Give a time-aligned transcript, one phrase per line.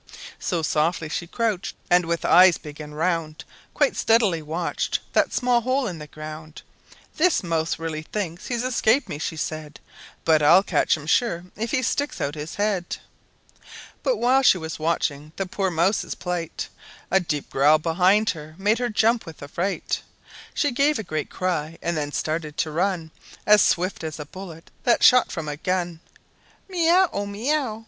[0.39, 5.61] So, softly she crouched, and with eyes big and round Quite steadily watched that small
[5.61, 6.63] hole in the ground.
[7.17, 9.79] "This mouse really thinks he's escaped me," she said,
[10.25, 12.97] "But I'll catch him sure if he sticks out his head!"
[14.01, 16.67] But while she was watching the poor mouse's plight,
[17.11, 20.01] A deep growl behind made her jump with affright;
[20.55, 23.11] She gave a great cry, and then started to run
[23.45, 25.99] As swift as a bullet that's shot from a gun!
[26.67, 27.07] "Meow!
[27.13, 27.79] Oh, meow!"